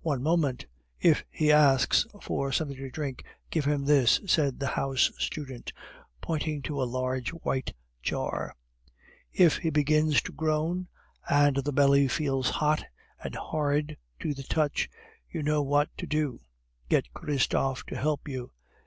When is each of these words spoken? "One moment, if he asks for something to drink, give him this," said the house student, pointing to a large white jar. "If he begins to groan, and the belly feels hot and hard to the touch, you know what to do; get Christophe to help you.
"One 0.00 0.22
moment, 0.22 0.64
if 0.98 1.26
he 1.28 1.52
asks 1.52 2.06
for 2.22 2.50
something 2.52 2.78
to 2.78 2.90
drink, 2.90 3.22
give 3.50 3.66
him 3.66 3.84
this," 3.84 4.18
said 4.26 4.58
the 4.60 4.66
house 4.68 5.10
student, 5.18 5.74
pointing 6.22 6.62
to 6.62 6.82
a 6.82 6.88
large 6.88 7.32
white 7.34 7.74
jar. 8.02 8.54
"If 9.30 9.58
he 9.58 9.68
begins 9.68 10.22
to 10.22 10.32
groan, 10.32 10.88
and 11.28 11.56
the 11.56 11.72
belly 11.74 12.08
feels 12.08 12.48
hot 12.48 12.82
and 13.22 13.34
hard 13.34 13.98
to 14.20 14.32
the 14.32 14.44
touch, 14.44 14.88
you 15.30 15.42
know 15.42 15.60
what 15.60 15.90
to 15.98 16.06
do; 16.06 16.40
get 16.88 17.12
Christophe 17.12 17.84
to 17.88 17.94
help 17.96 18.26
you. 18.26 18.52